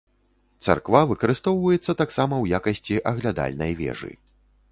Царква 0.67 1.01
выкарыстоўваецца 1.11 1.91
таксама 2.01 2.35
ў 2.39 2.45
якасці 2.61 2.95
аглядальнай 3.13 3.71
вежы. 3.83 4.11